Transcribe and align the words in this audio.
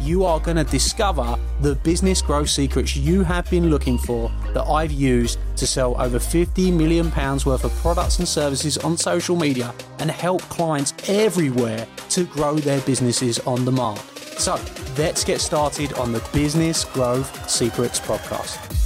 You 0.00 0.24
are 0.24 0.38
going 0.38 0.56
to 0.56 0.64
discover 0.64 1.36
the 1.60 1.74
business 1.76 2.22
growth 2.22 2.48
secrets 2.48 2.96
you 2.96 3.24
have 3.24 3.50
been 3.50 3.68
looking 3.68 3.98
for 3.98 4.30
that 4.54 4.62
I've 4.64 4.92
used 4.92 5.38
to 5.56 5.66
sell 5.66 6.00
over 6.00 6.20
50 6.20 6.70
million 6.70 7.10
pounds 7.10 7.44
worth 7.44 7.64
of 7.64 7.72
products 7.76 8.20
and 8.20 8.28
services 8.28 8.78
on 8.78 8.96
social 8.96 9.34
media 9.34 9.74
and 9.98 10.10
help 10.10 10.42
clients 10.42 10.94
everywhere 11.08 11.86
to 12.10 12.24
grow 12.26 12.54
their 12.54 12.80
businesses 12.82 13.40
on 13.40 13.64
demand. 13.64 13.98
So, 14.38 14.60
let's 14.96 15.24
get 15.24 15.40
started 15.40 15.92
on 15.94 16.12
the 16.12 16.26
Business 16.32 16.84
Growth 16.84 17.50
Secrets 17.50 17.98
podcast. 17.98 18.78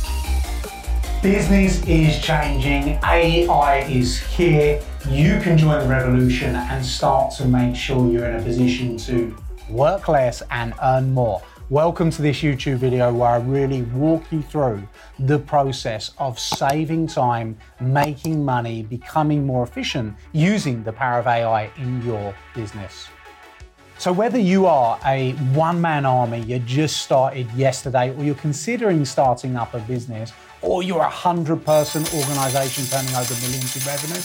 Business 1.23 1.87
is 1.87 2.21
changing, 2.21 2.99
AI 3.05 3.87
is 3.89 4.19
here. 4.19 4.83
You 5.09 5.39
can 5.41 5.59
join 5.59 5.83
the 5.83 5.89
revolution 5.89 6.57
and 6.57 6.85
start 6.85 7.35
to 7.37 7.45
make 7.45 7.77
sure 7.77 8.11
you're 8.11 8.25
in 8.25 8.41
a 8.41 8.43
position 8.43 8.97
to 8.97 9.37
work 9.73 10.07
less 10.07 10.43
and 10.51 10.75
earn 10.83 11.15
more. 11.15 11.43
Welcome 11.71 12.11
to 12.11 12.21
this 12.21 12.43
YouTube 12.43 12.77
video 12.77 13.11
where 13.13 13.31
I 13.31 13.37
really 13.39 13.83
walk 13.83 14.31
you 14.31 14.43
through 14.43 14.87
the 15.19 15.39
process 15.39 16.11
of 16.19 16.39
saving 16.39 17.07
time, 17.07 17.57
making 17.81 18.45
money, 18.45 18.83
becoming 18.83 19.47
more 19.47 19.65
efficient 19.65 20.15
using 20.33 20.85
the 20.85 20.93
power 20.93 21.21
of 21.21 21.27
AI 21.27 21.71
in 21.79 22.05
your 22.05 22.35
business. 22.55 23.09
So, 23.97 24.13
whether 24.13 24.39
you 24.39 24.67
are 24.67 24.99
a 25.07 25.33
one 25.55 25.81
man 25.81 26.05
army, 26.05 26.41
you 26.41 26.59
just 26.59 26.99
started 26.99 27.51
yesterday, 27.53 28.15
or 28.15 28.25
you're 28.25 28.35
considering 28.35 29.07
starting 29.07 29.57
up 29.57 29.73
a 29.73 29.79
business, 29.81 30.33
or 30.61 30.83
you're 30.83 30.99
a 30.99 31.15
100 31.23 31.65
person 31.65 32.03
organization 32.19 32.85
turning 32.85 33.15
over 33.15 33.35
millions 33.41 33.75
in 33.77 33.83
revenue, 33.87 34.21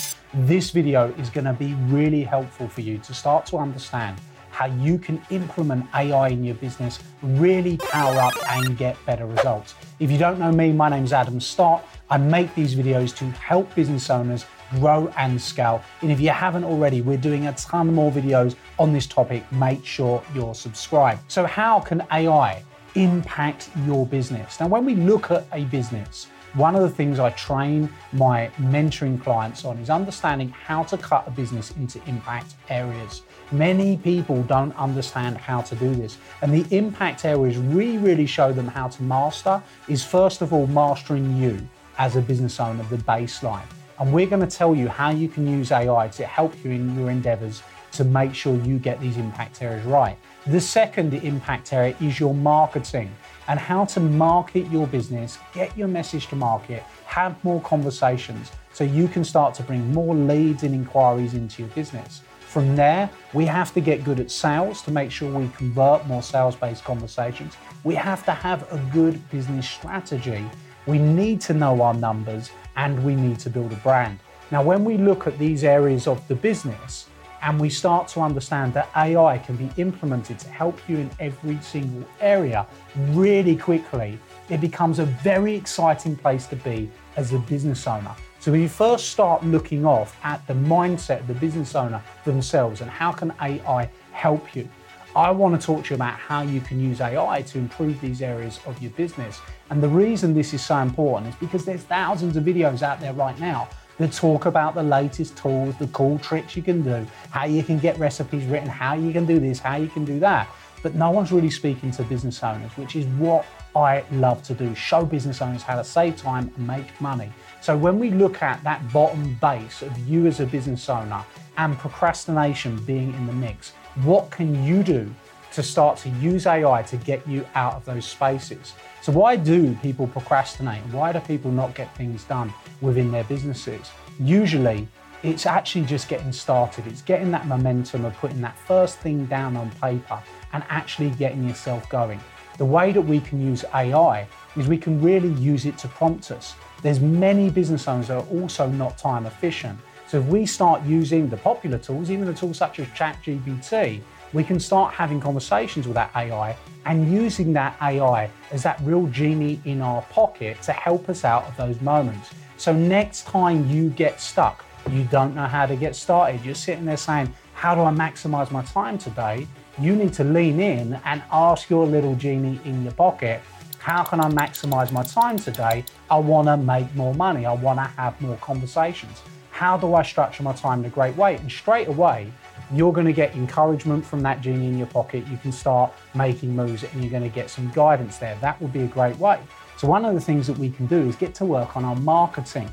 this 0.48 0.72
video 0.72 1.14
is 1.14 1.30
going 1.30 1.46
to 1.46 1.54
be 1.54 1.74
really 1.86 2.24
helpful 2.24 2.68
for 2.68 2.82
you 2.82 2.98
to 2.98 3.14
start 3.14 3.46
to 3.46 3.58
understand 3.58 4.20
how 4.58 4.66
you 4.66 4.98
can 4.98 5.22
implement 5.30 5.86
AI 5.94 6.30
in 6.30 6.44
your 6.44 6.56
business, 6.56 6.98
really 7.22 7.78
power 7.78 8.16
up 8.18 8.34
and 8.54 8.76
get 8.76 8.98
better 9.06 9.28
results. 9.28 9.76
If 10.00 10.10
you 10.10 10.18
don't 10.18 10.40
know 10.40 10.52
me, 10.52 10.72
my 10.72 10.90
name 10.90 11.04
is 11.04 11.14
Adam 11.14 11.40
Stott. 11.40 11.88
I 12.10 12.18
make 12.18 12.56
these 12.56 12.74
videos 12.74 13.16
to 13.18 13.26
help 13.26 13.76
business 13.76 14.10
owners 14.10 14.46
grow 14.80 15.14
and 15.16 15.40
scale. 15.40 15.84
And 16.02 16.12
if 16.12 16.20
you 16.20 16.30
haven't 16.30 16.64
already, 16.64 17.02
we're 17.02 17.18
doing 17.18 17.46
a 17.46 17.54
ton 17.54 17.94
more 17.94 18.12
videos 18.12 18.56
on 18.80 18.94
this 18.94 19.06
topic. 19.06 19.44
Make 19.52 19.86
sure 19.86 20.24
you're 20.34 20.56
subscribed. 20.56 21.32
So, 21.32 21.46
how 21.46 21.80
can 21.80 22.02
AI 22.12 22.64
impact 22.96 23.70
your 23.86 24.08
business? 24.08 24.60
Now, 24.60 24.70
when 24.70 24.86
we 24.86 24.96
look 24.96 25.30
at 25.30 25.46
a 25.54 25.66
business, 25.66 26.30
one 26.58 26.76
of 26.76 26.82
the 26.82 26.90
things 26.90 27.20
I 27.20 27.30
train 27.32 27.88
my 28.14 28.50
mentoring 28.58 29.22
clients 29.22 29.64
on 29.64 29.78
is 29.78 29.92
understanding 29.92 30.50
how 30.50 30.82
to 30.86 30.98
cut 30.98 31.28
a 31.28 31.30
business 31.30 31.70
into 31.78 32.02
impact 32.08 32.56
areas. 32.70 33.22
Many 33.52 33.98
people 33.98 34.42
don't 34.42 34.76
understand 34.76 35.38
how 35.38 35.62
to 35.62 35.76
do 35.76 35.94
this. 35.94 36.18
And 36.42 36.52
the 36.52 36.66
impact 36.76 37.26
areas 37.26 37.60
we 37.60 37.98
really 37.98 38.26
show 38.26 38.52
them 38.52 38.68
how 38.68 38.88
to 38.88 39.04
master 39.04 39.62
is 39.88 40.04
first 40.04 40.42
of 40.42 40.52
all 40.52 40.66
mastering 40.66 41.38
you 41.38 41.60
as 42.00 42.16
a 42.16 42.22
business 42.22 42.60
owner, 42.60 42.84
the 42.86 42.98
baseline. 42.98 43.68
And 44.00 44.12
we're 44.12 44.26
going 44.26 44.48
to 44.48 44.58
tell 44.58 44.74
you 44.74 44.88
how 44.88 45.12
you 45.12 45.28
can 45.28 45.46
use 45.46 45.72
AI 45.72 46.08
to 46.08 46.26
help 46.26 46.56
you 46.66 46.72
in 46.72 46.98
your 46.98 47.12
endeavors 47.12 47.62
to 47.92 48.04
make 48.04 48.34
sure 48.34 48.56
you 48.64 48.80
get 48.80 49.00
these 49.00 49.18
impact 49.18 49.62
areas 49.62 49.86
right. 49.86 50.18
The 50.48 50.62
second 50.62 51.14
impact 51.14 51.72
area 51.72 51.96
is 52.02 52.20
your 52.20 52.34
marketing 52.34 53.14
and 53.48 53.60
how 53.60 53.86
to 53.86 54.00
market 54.00 54.70
your 54.72 54.88
business, 54.88 55.38
get 55.54 55.76
your 55.78 55.88
message 55.88 56.28
to 56.28 56.36
market, 56.36 56.84
have 57.06 57.42
more 57.44 57.62
conversations 57.62 58.52
so 58.74 58.84
you 58.84 59.08
can 59.08 59.24
start 59.24 59.54
to 59.56 59.64
bring 59.64 59.92
more 59.94 60.14
leads 60.14 60.64
and 60.64 60.76
inquiries 60.76 61.34
into 61.34 61.64
your 61.64 61.72
business. 61.72 62.22
From 62.42 62.76
there, 62.76 63.10
we 63.34 63.46
have 63.46 63.74
to 63.74 63.82
get 63.82 64.04
good 64.04 64.20
at 64.20 64.32
sales 64.32 64.82
to 64.84 64.92
make 64.92 65.12
sure 65.12 65.32
we 65.32 65.50
convert 65.50 66.06
more 66.08 66.24
sales 66.24 66.56
based 66.56 66.84
conversations. 66.84 67.56
We 67.84 67.96
have 67.96 68.24
to 68.26 68.32
have 68.32 68.72
a 68.72 68.78
good 68.94 69.30
business 69.30 69.70
strategy. 69.70 70.46
We 70.86 70.98
need 71.00 71.42
to 71.42 71.54
know 71.54 71.82
our 71.82 71.94
numbers 71.94 72.52
and 72.76 73.04
we 73.04 73.16
need 73.16 73.40
to 73.40 73.50
build 73.50 73.74
a 73.74 73.76
brand. 73.78 74.20
Now, 74.50 74.64
when 74.64 74.86
we 74.86 74.98
look 74.98 75.28
at 75.28 75.38
these 75.38 75.64
areas 75.64 76.08
of 76.08 76.26
the 76.30 76.36
business, 76.36 77.08
and 77.42 77.60
we 77.60 77.70
start 77.70 78.08
to 78.10 78.22
understand 78.22 78.74
that 78.74 78.90
AI 78.96 79.38
can 79.40 79.56
be 79.56 79.70
implemented 79.78 80.40
to 80.40 80.50
help 80.50 80.80
you 80.88 80.98
in 80.98 81.10
every 81.20 81.60
single 81.62 82.08
area 82.20 82.66
really 83.10 83.56
quickly, 83.56 84.20
it 84.50 84.62
becomes 84.62 85.00
a 85.00 85.06
very 85.06 85.56
exciting 85.56 86.16
place 86.16 86.46
to 86.48 86.56
be 86.56 86.90
as 87.16 87.34
a 87.34 87.40
business 87.40 87.88
owner. 87.88 88.16
So 88.40 88.52
when 88.52 88.62
you 88.62 88.70
first 88.70 89.10
start 89.10 89.44
looking 89.44 89.86
off 89.86 90.18
at 90.24 90.46
the 90.48 90.54
mindset 90.54 91.22
of 91.22 91.28
the 91.28 91.34
business 91.34 91.76
owner 91.76 92.02
themselves 92.24 92.82
and 92.82 92.90
how 92.90 93.12
can 93.12 93.34
AI 93.42 93.90
help 94.12 94.56
you, 94.56 94.70
I 95.16 95.32
want 95.32 95.60
to 95.60 95.66
talk 95.66 95.86
to 95.86 95.90
you 95.90 95.96
about 95.96 96.14
how 96.14 96.44
you 96.44 96.62
can 96.62 96.80
use 96.80 97.02
AI 97.02 97.42
to 97.42 97.58
improve 97.58 98.00
these 98.02 98.22
areas 98.22 98.60
of 98.68 98.80
your 98.82 98.92
business. 98.92 99.40
And 99.72 99.82
the 99.82 99.88
reason 99.90 100.36
this 100.36 100.54
is 100.54 100.64
so 100.64 100.78
important 100.78 101.34
is 101.34 101.40
because 101.40 101.66
there's 101.66 101.82
thousands 101.82 102.38
of 102.38 102.44
videos 102.44 102.84
out 102.84 103.00
there 103.00 103.14
right 103.14 103.38
now 103.40 103.68
that 103.98 104.12
talk 104.12 104.46
about 104.46 104.76
the 104.76 104.84
latest 104.84 105.38
tools, 105.38 105.76
the 105.78 105.88
cool 105.88 106.20
tricks 106.20 106.56
you 106.56 106.64
can 106.64 106.84
do, 106.84 107.06
how 107.32 107.46
you 107.46 107.64
can 107.64 107.80
get 107.80 107.98
recipes 107.98 108.46
written, 108.46 108.70
how 108.70 108.94
you 108.94 109.12
can 109.12 109.26
do 109.26 109.40
this, 109.40 109.60
how 109.60 109.76
you 109.78 109.88
can 109.88 110.06
do 110.06 110.20
that. 110.20 110.48
But 110.84 110.96
no 110.96 111.10
one's 111.10 111.32
really 111.32 111.50
speaking 111.50 111.92
to 111.92 112.04
business 112.04 112.44
owners, 112.44 112.72
which 112.78 112.96
is 112.96 113.06
what 113.18 113.46
I 113.76 114.04
love 114.12 114.42
to 114.44 114.54
do 114.54 114.74
show 114.76 115.06
business 115.06 115.42
owners 115.42 115.62
how 115.62 115.76
to 115.76 115.84
save 115.84 116.18
time 116.18 116.52
and 116.56 116.68
make 116.68 117.00
money. 117.02 117.32
So, 117.62 117.76
when 117.76 118.00
we 118.00 118.12
look 118.12 118.42
at 118.42 118.64
that 118.64 118.92
bottom 118.94 119.38
base 119.42 119.82
of 119.82 119.98
you 120.00 120.28
as 120.28 120.40
a 120.40 120.46
business 120.46 120.90
owner 120.90 121.24
and 121.58 121.78
procrastination 121.78 122.78
being 122.86 123.14
in 123.14 123.28
the 123.28 123.34
mix, 123.34 123.74
what 124.04 124.30
can 124.30 124.64
you 124.64 124.84
do 124.84 125.14
to 125.58 125.64
start 125.64 125.98
to 125.98 126.10
use 126.22 126.46
AI 126.46 126.84
to 126.84 126.98
get 126.98 127.28
you 127.28 127.44
out 127.56 127.74
of 127.74 127.84
those 127.84 128.06
spaces. 128.06 128.76
So, 129.02 129.12
why 129.12 129.36
do 129.36 129.74
people 129.82 130.06
procrastinate? 130.06 130.84
Why 130.92 131.12
do 131.12 131.20
people 131.20 131.50
not 131.50 131.74
get 131.74 131.98
things 131.98 132.24
done 132.26 132.54
within 132.80 133.12
their 133.12 133.24
businesses? 133.24 133.90
Usually, 134.20 134.88
it's 135.24 135.48
actually 135.48 135.86
just 135.86 136.10
getting 136.10 136.32
started. 136.32 136.86
It's 136.86 137.02
getting 137.02 137.32
that 137.32 137.48
momentum 137.48 138.06
of 138.06 138.16
putting 138.18 138.40
that 138.42 138.56
first 138.68 139.00
thing 139.00 139.26
down 139.26 139.58
on 139.58 139.72
paper 139.82 140.22
and 140.54 140.64
actually 140.70 141.10
getting 141.10 141.48
yourself 141.48 141.90
going. 141.90 142.20
The 142.60 142.66
way 142.66 142.92
that 142.92 143.02
we 143.02 143.20
can 143.20 143.42
use 143.42 143.66
AI 143.74 144.28
is 144.58 144.68
we 144.68 144.78
can 144.78 145.02
really 145.02 145.34
use 145.42 145.66
it 145.66 145.76
to 145.80 145.88
prompt 145.88 146.30
us. 146.30 146.54
There's 146.84 147.00
many 147.00 147.50
business 147.50 147.88
owners 147.88 148.10
that 148.10 148.18
are 148.18 148.28
also 148.28 148.70
not 148.70 149.00
time 149.00 149.26
efficient. 149.26 149.80
So 150.08 150.20
if 150.20 150.26
we 150.26 150.46
start 150.46 150.84
using 150.84 151.30
the 151.30 151.38
popular 151.38 151.80
tools, 151.80 152.12
even 152.12 152.26
the 152.26 152.34
tools 152.34 152.60
such 152.60 152.78
as 152.80 152.86
ChatGPT, 152.90 154.04
we 154.34 154.44
can 154.44 154.60
start 154.60 154.94
having 154.94 155.20
conversations 155.20 155.88
with 155.88 155.96
that 155.96 156.12
AI 156.16 156.56
and 156.86 157.12
using 157.12 157.54
that 157.54 157.76
AI 157.82 158.30
as 158.52 158.64
that 158.64 158.80
real 158.82 159.08
genie 159.08 159.60
in 159.66 159.82
our 159.82 160.02
pocket 160.04 160.62
to 160.64 160.72
help 160.72 161.10
us 161.10 161.26
out 161.26 161.46
of 161.48 161.56
those 161.58 161.80
moments. 161.82 162.30
So, 162.58 162.74
next 162.74 163.28
time 163.28 163.70
you 163.70 163.90
get 163.90 164.20
stuck, 164.20 164.66
you 164.90 165.04
don't 165.06 165.36
know 165.36 165.46
how 165.46 165.66
to 165.66 165.76
get 165.76 165.96
started, 165.96 166.44
you're 166.46 166.56
sitting 166.56 166.86
there 166.86 166.98
saying, 166.98 167.34
How 167.54 167.76
do 167.76 167.82
I 167.82 167.92
maximize 167.92 168.52
my 168.52 168.64
time 168.64 168.98
today? 168.98 169.48
You 169.80 169.96
need 169.96 170.14
to 170.14 170.24
lean 170.24 170.60
in 170.60 171.00
and 171.06 171.22
ask 171.32 171.70
your 171.70 171.86
little 171.86 172.16
genie 172.16 172.60
in 172.66 172.84
your 172.84 172.94
pocket, 172.94 173.42
How 173.80 174.04
can 174.04 174.20
I 174.20 174.30
maximize 174.30 174.92
my 174.92 175.04
time 175.04 175.38
today? 175.38 175.84
I 176.10 176.18
want 176.18 176.48
to 176.48 176.58
make 176.58 176.94
more 176.96 177.14
money, 177.14 177.46
I 177.46 177.54
want 177.54 177.80
to 177.80 177.84
have 177.84 178.20
more 178.22 178.38
conversations. 178.38 179.22
How 179.58 179.76
do 179.76 179.96
I 179.96 180.04
structure 180.04 180.44
my 180.44 180.54
time 180.54 180.82
in 180.82 180.86
a 180.86 180.90
great 180.90 181.18
way? 181.18 181.36
And 181.38 181.52
straight 181.52 181.88
away, 181.88 182.32
you're 182.72 182.94
going 182.94 183.08
to 183.08 183.12
get 183.12 183.34
encouragement 183.34 184.06
from 184.06 184.22
that 184.22 184.40
genie 184.40 184.68
in 184.68 184.78
your 184.78 184.86
pocket. 184.86 185.26
You 185.32 185.38
can 185.38 185.52
start 185.52 185.92
making 186.14 186.56
moves 186.56 186.84
and 186.84 187.02
you're 187.02 187.10
going 187.10 187.24
to 187.24 187.36
get 187.36 187.50
some 187.50 187.72
guidance 187.72 188.18
there. 188.18 188.38
That 188.40 188.62
would 188.62 188.72
be 188.72 188.82
a 188.82 188.88
great 188.88 189.18
way. 189.18 189.40
So, 189.76 189.88
one 189.88 190.06
of 190.06 190.14
the 190.14 190.22
things 190.22 190.46
that 190.46 190.60
we 190.60 190.70
can 190.70 190.86
do 190.86 191.00
is 191.10 191.16
get 191.16 191.34
to 191.36 191.46
work 191.46 191.76
on 191.76 191.86
our 191.86 191.96
marketing. 191.96 192.70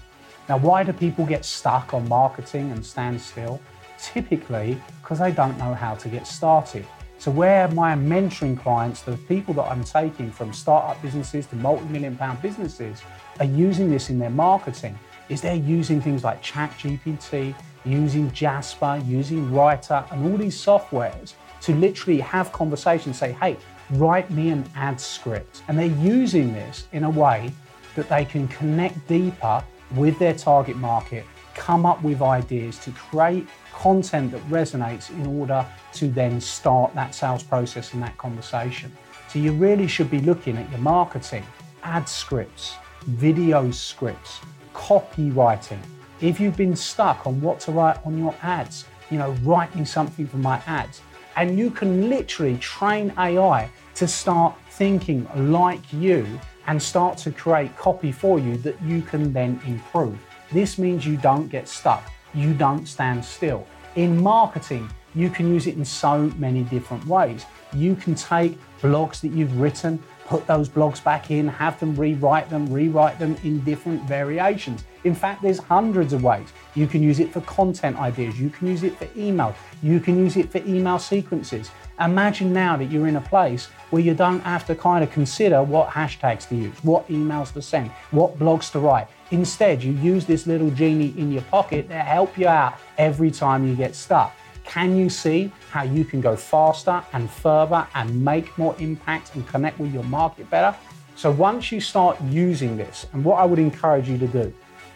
Now, 0.46 0.58
why 0.58 0.84
do 0.84 0.92
people 0.92 1.25
get 1.25 1.46
stuck 1.46 1.94
on 1.94 2.06
marketing 2.06 2.70
and 2.70 2.84
stand 2.84 3.19
still? 3.19 3.62
Typically, 3.98 4.78
because 5.00 5.20
they 5.20 5.32
don't 5.32 5.56
know 5.56 5.72
how 5.72 5.94
to 5.94 6.08
get 6.10 6.26
started. 6.26 6.84
So, 7.16 7.31
where 7.31 7.66
my 7.69 7.94
mentoring 7.94 8.60
clients, 8.60 9.00
the 9.00 9.16
people 9.16 9.54
that 9.54 9.70
I'm 9.70 9.84
taking 9.84 10.31
from 10.31 10.52
startup 10.52 11.00
businesses 11.00 11.46
to 11.46 11.56
multi 11.56 11.86
million 11.86 12.14
pound 12.14 12.42
businesses, 12.42 13.00
are 13.40 13.46
using 13.46 13.90
this 13.90 14.10
in 14.10 14.19
their 14.19 14.28
marketing, 14.28 14.98
is 15.28 15.40
they're 15.40 15.54
using 15.54 16.00
things 16.00 16.24
like 16.24 16.42
ChatGPT, 16.42 17.54
using 17.84 18.30
Jasper, 18.32 19.02
using 19.04 19.52
Writer, 19.52 20.04
and 20.10 20.30
all 20.30 20.38
these 20.38 20.56
softwares 20.56 21.34
to 21.62 21.74
literally 21.74 22.20
have 22.20 22.52
conversations, 22.52 23.18
say, 23.18 23.32
hey, 23.32 23.56
write 23.92 24.30
me 24.30 24.50
an 24.50 24.64
ad 24.74 25.00
script. 25.00 25.62
And 25.68 25.78
they're 25.78 25.86
using 25.86 26.52
this 26.52 26.88
in 26.92 27.04
a 27.04 27.10
way 27.10 27.52
that 27.94 28.08
they 28.08 28.24
can 28.24 28.48
connect 28.48 29.06
deeper 29.08 29.62
with 29.94 30.18
their 30.18 30.34
target 30.34 30.76
market, 30.76 31.24
come 31.54 31.86
up 31.86 32.02
with 32.02 32.20
ideas 32.20 32.78
to 32.80 32.90
create 32.90 33.46
content 33.72 34.32
that 34.32 34.42
resonates 34.48 35.10
in 35.10 35.26
order 35.26 35.66
to 35.92 36.08
then 36.08 36.40
start 36.40 36.94
that 36.94 37.14
sales 37.14 37.42
process 37.42 37.92
and 37.92 38.02
that 38.02 38.16
conversation. 38.18 38.90
So 39.28 39.38
you 39.38 39.52
really 39.52 39.86
should 39.86 40.10
be 40.10 40.20
looking 40.20 40.56
at 40.56 40.70
your 40.70 40.80
marketing, 40.80 41.44
ad 41.82 42.08
scripts, 42.08 42.74
video 43.06 43.70
scripts, 43.70 44.40
copywriting. 44.74 45.80
If 46.20 46.38
you've 46.38 46.56
been 46.56 46.76
stuck 46.76 47.26
on 47.26 47.40
what 47.40 47.60
to 47.60 47.72
write 47.72 47.98
on 48.04 48.18
your 48.18 48.34
ads, 48.42 48.84
you 49.10 49.18
know, 49.18 49.30
write 49.42 49.74
me 49.74 49.84
something 49.84 50.26
for 50.26 50.36
my 50.36 50.60
ads. 50.66 51.00
And 51.36 51.58
you 51.58 51.70
can 51.70 52.08
literally 52.08 52.58
train 52.58 53.12
AI 53.18 53.70
to 53.94 54.06
start 54.06 54.54
thinking 54.70 55.26
like 55.36 55.92
you 55.92 56.26
and 56.66 56.82
start 56.82 57.18
to 57.18 57.30
create 57.30 57.76
copy 57.76 58.12
for 58.12 58.38
you 58.38 58.56
that 58.58 58.80
you 58.82 59.02
can 59.02 59.32
then 59.32 59.60
improve. 59.66 60.18
This 60.52 60.78
means 60.78 61.06
you 61.06 61.16
don't 61.16 61.48
get 61.48 61.68
stuck, 61.68 62.10
you 62.32 62.54
don't 62.54 62.86
stand 62.86 63.24
still. 63.24 63.66
In 63.96 64.20
marketing, 64.20 64.88
you 65.14 65.30
can 65.30 65.52
use 65.52 65.66
it 65.66 65.76
in 65.76 65.84
so 65.84 66.32
many 66.36 66.62
different 66.64 67.06
ways. 67.06 67.46
You 67.72 67.94
can 67.94 68.14
take 68.14 68.58
blogs 68.80 69.20
that 69.20 69.28
you've 69.28 69.60
written, 69.60 70.02
put 70.26 70.46
those 70.46 70.68
blogs 70.68 71.02
back 71.02 71.30
in, 71.30 71.48
have 71.48 71.78
them 71.80 71.94
rewrite 71.94 72.48
them, 72.50 72.72
rewrite 72.72 73.18
them 73.18 73.36
in 73.44 73.60
different 73.60 74.02
variations. 74.02 74.84
In 75.04 75.14
fact, 75.14 75.42
there's 75.42 75.58
hundreds 75.58 76.12
of 76.12 76.22
ways. 76.22 76.48
You 76.74 76.86
can 76.86 77.02
use 77.02 77.20
it 77.20 77.32
for 77.32 77.42
content 77.42 77.98
ideas, 77.98 78.40
you 78.40 78.50
can 78.50 78.68
use 78.68 78.82
it 78.82 78.96
for 78.96 79.06
email, 79.16 79.54
you 79.82 80.00
can 80.00 80.18
use 80.18 80.36
it 80.36 80.50
for 80.50 80.58
email 80.58 80.98
sequences. 80.98 81.70
Imagine 82.00 82.52
now 82.52 82.76
that 82.76 82.86
you're 82.86 83.06
in 83.06 83.16
a 83.16 83.20
place 83.20 83.66
where 83.90 84.02
you 84.02 84.14
don't 84.14 84.40
have 84.40 84.66
to 84.66 84.74
kind 84.74 85.04
of 85.04 85.10
consider 85.12 85.62
what 85.62 85.88
hashtags 85.90 86.48
to 86.48 86.56
use, 86.56 86.74
what 86.82 87.06
emails 87.08 87.52
to 87.52 87.62
send, 87.62 87.90
what 88.10 88.38
blogs 88.38 88.72
to 88.72 88.80
write. 88.80 89.06
Instead, 89.30 89.82
you 89.82 89.92
use 89.92 90.26
this 90.26 90.46
little 90.46 90.70
genie 90.70 91.14
in 91.16 91.30
your 91.30 91.42
pocket 91.42 91.88
to 91.88 91.94
help 91.94 92.36
you 92.36 92.48
out 92.48 92.74
every 92.98 93.30
time 93.30 93.66
you 93.66 93.76
get 93.76 93.94
stuck. 93.94 94.34
Can 94.64 94.96
you 94.96 95.08
see 95.08 95.52
how 95.70 95.82
you 95.82 96.05
can 96.05 96.20
go 96.20 96.34
faster 96.34 97.02
and 97.12 97.31
further 97.31 97.87
and 97.94 98.25
make 98.25 98.56
more 98.58 98.75
impact 98.78 99.34
and 99.34 99.46
connect 99.46 99.78
with 99.78 99.93
your 99.93 100.02
market 100.05 100.50
better? 100.50 100.76
So 101.16 101.31
once 101.31 101.70
you 101.70 101.81
start 101.81 102.20
using 102.22 102.76
this, 102.76 103.06
and 103.12 103.25
what 103.25 103.37
I 103.37 103.44
would 103.44 103.58
encourage 103.58 104.08
you 104.08 104.19
to 104.19 104.26
do, 104.26 104.52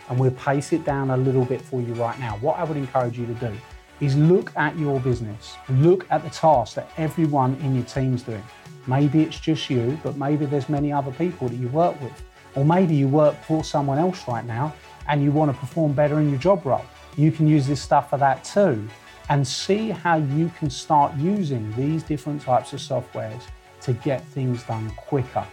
and 0.08 0.18
we'll 0.18 0.32
pace 0.32 0.72
it 0.72 0.84
down 0.84 1.10
a 1.10 1.16
little 1.16 1.44
bit 1.44 1.60
for 1.60 1.80
you 1.80 1.94
right 1.94 2.18
now, 2.18 2.38
what 2.38 2.58
I 2.58 2.64
would 2.64 2.76
encourage 2.76 3.18
you 3.18 3.26
to 3.26 3.34
do 3.34 3.52
is 4.00 4.16
look 4.16 4.56
at 4.56 4.76
your 4.78 4.98
business, 5.00 5.54
look 5.68 6.06
at 6.10 6.24
the 6.24 6.30
tasks 6.30 6.74
that 6.74 6.90
everyone 6.96 7.54
in 7.56 7.74
your 7.74 7.84
team's 7.84 8.22
doing. 8.22 8.42
Maybe 8.86 9.22
it's 9.22 9.38
just 9.38 9.68
you, 9.68 9.98
but 10.02 10.16
maybe 10.16 10.46
there's 10.46 10.68
many 10.68 10.92
other 10.92 11.12
people 11.12 11.48
that 11.48 11.56
you 11.56 11.68
work 11.68 12.00
with. 12.00 12.22
Or 12.54 12.64
maybe 12.64 12.94
you 12.94 13.06
work 13.06 13.36
for 13.44 13.62
someone 13.62 13.98
else 13.98 14.26
right 14.26 14.44
now 14.44 14.74
and 15.08 15.22
you 15.22 15.30
want 15.30 15.52
to 15.52 15.58
perform 15.58 15.92
better 15.92 16.20
in 16.20 16.30
your 16.30 16.38
job 16.38 16.64
role. 16.64 16.84
You 17.16 17.30
can 17.30 17.46
use 17.46 17.66
this 17.66 17.82
stuff 17.82 18.10
for 18.10 18.16
that 18.18 18.44
too 18.44 18.88
and 19.28 19.46
see 19.46 19.90
how 19.90 20.16
you 20.16 20.50
can 20.58 20.70
start 20.70 21.14
using 21.16 21.70
these 21.76 22.02
different 22.02 22.40
types 22.40 22.72
of 22.72 22.80
softwares 22.80 23.42
to 23.82 23.92
get 23.92 24.24
things 24.28 24.62
done 24.64 24.90
quicker. 24.90 25.46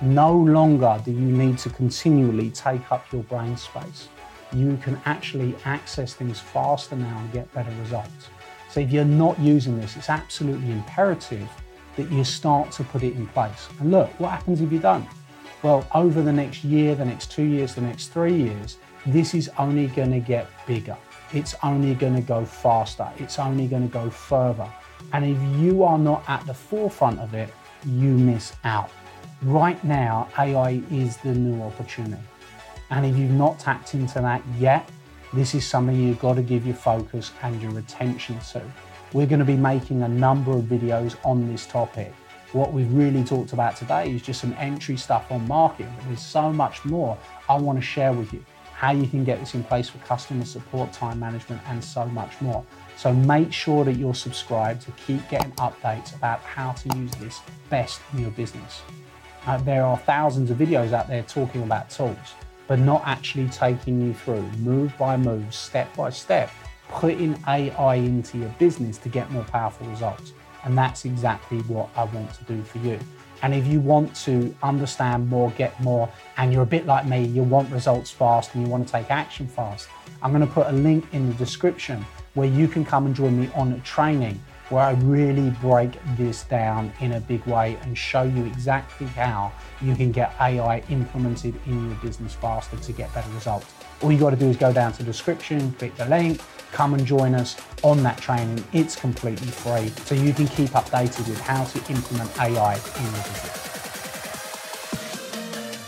No 0.00 0.32
longer 0.32 1.00
do 1.04 1.10
you 1.10 1.18
need 1.18 1.58
to 1.58 1.70
continually 1.70 2.50
take 2.50 2.92
up 2.92 3.10
your 3.12 3.22
brain 3.24 3.56
space. 3.56 4.08
You 4.52 4.76
can 4.82 5.00
actually 5.06 5.56
access 5.64 6.14
things 6.14 6.38
faster 6.38 6.96
now 6.96 7.18
and 7.18 7.32
get 7.32 7.52
better 7.52 7.72
results. 7.80 8.28
So 8.70 8.80
if 8.80 8.92
you're 8.92 9.04
not 9.04 9.38
using 9.40 9.80
this, 9.80 9.96
it's 9.96 10.10
absolutely 10.10 10.70
imperative 10.70 11.48
that 11.96 12.10
you 12.12 12.24
start 12.24 12.70
to 12.72 12.84
put 12.84 13.02
it 13.02 13.14
in 13.14 13.26
place. 13.28 13.68
And 13.80 13.90
look, 13.90 14.08
what 14.20 14.30
happens 14.30 14.60
if 14.60 14.70
you 14.70 14.78
don't? 14.78 15.08
Well, 15.62 15.86
over 15.94 16.22
the 16.22 16.32
next 16.32 16.62
year, 16.62 16.94
the 16.94 17.04
next 17.04 17.30
two 17.30 17.42
years, 17.44 17.74
the 17.74 17.80
next 17.80 18.08
three 18.08 18.36
years, 18.36 18.76
this 19.06 19.34
is 19.34 19.50
only 19.58 19.86
going 19.88 20.12
to 20.12 20.20
get 20.20 20.46
bigger 20.66 20.96
it's 21.32 21.54
only 21.62 21.94
going 21.94 22.14
to 22.14 22.20
go 22.20 22.44
faster, 22.44 23.08
it's 23.18 23.38
only 23.38 23.66
going 23.66 23.82
to 23.82 23.92
go 23.92 24.10
further. 24.10 24.68
And 25.12 25.24
if 25.24 25.60
you 25.60 25.82
are 25.82 25.98
not 25.98 26.24
at 26.28 26.46
the 26.46 26.54
forefront 26.54 27.20
of 27.20 27.34
it, 27.34 27.52
you 27.84 28.10
miss 28.10 28.54
out. 28.64 28.90
Right 29.42 29.82
now, 29.84 30.28
AI 30.38 30.82
is 30.90 31.16
the 31.18 31.32
new 31.32 31.62
opportunity. 31.62 32.22
And 32.90 33.04
if 33.04 33.16
you've 33.16 33.32
not 33.32 33.58
tapped 33.58 33.94
into 33.94 34.20
that 34.20 34.42
yet, 34.58 34.88
this 35.34 35.54
is 35.54 35.66
something 35.66 36.00
you've 36.00 36.20
got 36.20 36.34
to 36.34 36.42
give 36.42 36.64
your 36.64 36.76
focus 36.76 37.32
and 37.42 37.60
your 37.60 37.78
attention 37.78 38.38
to. 38.52 38.62
We're 39.12 39.26
going 39.26 39.40
to 39.40 39.44
be 39.44 39.56
making 39.56 40.02
a 40.02 40.08
number 40.08 40.52
of 40.52 40.64
videos 40.64 41.16
on 41.24 41.50
this 41.50 41.66
topic. 41.66 42.12
What 42.52 42.72
we've 42.72 42.92
really 42.92 43.24
talked 43.24 43.52
about 43.52 43.76
today 43.76 44.10
is 44.10 44.22
just 44.22 44.40
some 44.40 44.54
entry 44.58 44.96
stuff 44.96 45.30
on 45.30 45.46
marketing, 45.48 45.92
but 45.96 46.06
there's 46.06 46.22
so 46.24 46.52
much 46.52 46.84
more 46.84 47.18
I 47.48 47.56
want 47.56 47.78
to 47.78 47.84
share 47.84 48.12
with 48.12 48.32
you 48.32 48.44
how 48.76 48.92
you 48.92 49.06
can 49.06 49.24
get 49.24 49.40
this 49.40 49.54
in 49.54 49.64
place 49.64 49.88
for 49.88 49.96
customer 49.98 50.44
support, 50.44 50.92
time 50.92 51.18
management, 51.18 51.62
and 51.66 51.82
so 51.82 52.04
much 52.04 52.38
more. 52.42 52.62
So 52.98 53.10
make 53.10 53.50
sure 53.50 53.86
that 53.86 53.94
you're 53.94 54.14
subscribed 54.14 54.82
to 54.82 54.90
keep 54.92 55.26
getting 55.30 55.50
updates 55.52 56.14
about 56.14 56.40
how 56.40 56.72
to 56.72 56.98
use 56.98 57.10
this 57.12 57.40
best 57.70 58.02
in 58.12 58.18
your 58.18 58.32
business. 58.32 58.82
Uh, 59.46 59.56
there 59.56 59.82
are 59.82 59.96
thousands 59.96 60.50
of 60.50 60.58
videos 60.58 60.92
out 60.92 61.08
there 61.08 61.22
talking 61.22 61.62
about 61.62 61.88
tools, 61.88 62.34
but 62.68 62.78
not 62.78 63.00
actually 63.06 63.48
taking 63.48 63.98
you 63.98 64.12
through 64.12 64.42
move 64.58 64.92
by 64.98 65.16
move, 65.16 65.54
step 65.54 65.94
by 65.96 66.10
step, 66.10 66.50
putting 66.90 67.34
AI 67.48 67.94
into 67.94 68.36
your 68.36 68.50
business 68.58 68.98
to 68.98 69.08
get 69.08 69.30
more 69.30 69.44
powerful 69.44 69.86
results. 69.86 70.34
And 70.64 70.76
that's 70.76 71.06
exactly 71.06 71.60
what 71.60 71.88
I 71.96 72.04
want 72.04 72.34
to 72.34 72.44
do 72.44 72.62
for 72.62 72.76
you. 72.78 72.98
And 73.42 73.54
if 73.54 73.66
you 73.66 73.80
want 73.80 74.14
to 74.24 74.54
understand 74.62 75.28
more, 75.28 75.50
get 75.52 75.78
more, 75.80 76.08
and 76.36 76.52
you're 76.52 76.62
a 76.62 76.66
bit 76.66 76.86
like 76.86 77.06
me, 77.06 77.24
you 77.24 77.42
want 77.42 77.70
results 77.70 78.10
fast 78.10 78.54
and 78.54 78.64
you 78.64 78.70
want 78.70 78.86
to 78.86 78.92
take 78.92 79.10
action 79.10 79.46
fast, 79.46 79.88
I'm 80.22 80.32
going 80.32 80.46
to 80.46 80.52
put 80.52 80.66
a 80.66 80.72
link 80.72 81.04
in 81.12 81.28
the 81.28 81.34
description 81.34 82.04
where 82.34 82.48
you 82.48 82.68
can 82.68 82.84
come 82.84 83.06
and 83.06 83.14
join 83.14 83.38
me 83.40 83.50
on 83.54 83.80
training 83.82 84.40
where 84.68 84.82
I 84.82 84.92
really 84.92 85.50
break 85.60 85.92
this 86.16 86.42
down 86.44 86.92
in 87.00 87.12
a 87.12 87.20
big 87.20 87.44
way 87.46 87.78
and 87.82 87.96
show 87.96 88.22
you 88.22 88.44
exactly 88.46 89.06
how 89.06 89.52
you 89.80 89.94
can 89.94 90.10
get 90.10 90.34
AI 90.40 90.82
implemented 90.90 91.54
in 91.66 91.88
your 91.88 91.98
business 91.98 92.34
faster 92.34 92.76
to 92.76 92.92
get 92.92 93.12
better 93.14 93.30
results. 93.30 93.66
All 94.02 94.10
you 94.10 94.18
got 94.18 94.30
to 94.30 94.36
do 94.36 94.48
is 94.48 94.56
go 94.56 94.72
down 94.72 94.92
to 94.92 94.98
the 94.98 95.04
description, 95.04 95.72
click 95.74 95.94
the 95.96 96.06
link, 96.06 96.40
come 96.72 96.94
and 96.94 97.06
join 97.06 97.34
us 97.34 97.56
on 97.82 98.02
that 98.02 98.18
training. 98.18 98.62
It's 98.72 98.96
completely 98.96 99.48
free, 99.48 99.88
so 100.04 100.14
you 100.14 100.32
can 100.32 100.46
keep 100.48 100.70
updated 100.70 101.28
with 101.28 101.40
how 101.40 101.64
to 101.64 101.78
implement 101.92 102.36
AI 102.38 102.74
in 102.74 103.04
your 103.04 103.22
business. 103.24 103.75